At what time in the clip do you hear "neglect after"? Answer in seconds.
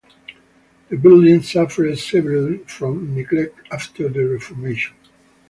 3.13-4.09